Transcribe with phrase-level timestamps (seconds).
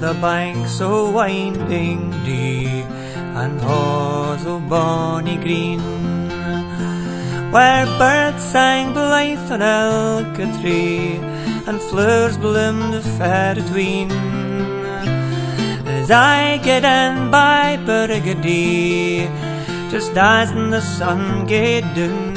[0.00, 2.82] the banks so winding dee,
[3.40, 5.80] and halls o' oh, bonny green,
[7.52, 11.20] where birds sang blithe on ilka tree,
[11.68, 14.10] and flowers bloomed fair atween.
[15.86, 19.28] As I get in by Burgundy,
[19.90, 22.36] just as in the sun gaed down,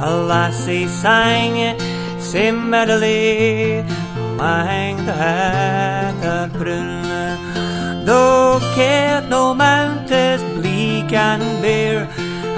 [0.00, 1.78] a lassie sang
[2.18, 4.01] sae merrily amang
[4.36, 8.04] the heather brown.
[8.04, 12.08] Though Cairnomount is bleak and bare,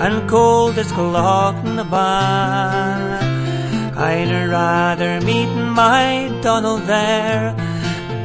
[0.04, 3.18] and cold as Clough the bar,
[3.96, 7.54] I'd rather meet my Donald there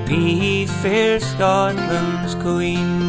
[0.09, 3.00] be fair Scotland's queen.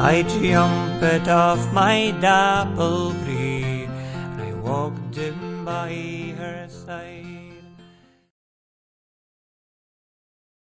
[0.00, 5.92] I jumped off my dapple grey, and I walked in by
[6.38, 7.59] her side.